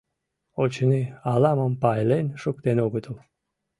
Очыни, 0.61 1.03
ала-мом 1.31 1.73
пайлен 1.81 2.27
шуктен 2.41 2.77
огытыл. 2.85 3.15